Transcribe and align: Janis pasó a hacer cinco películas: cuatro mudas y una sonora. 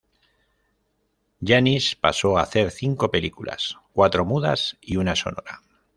Janis 1.45 1.95
pasó 1.95 2.35
a 2.35 2.41
hacer 2.41 2.71
cinco 2.71 3.11
películas: 3.11 3.77
cuatro 3.93 4.25
mudas 4.25 4.79
y 4.81 4.97
una 4.97 5.15
sonora. 5.15 5.61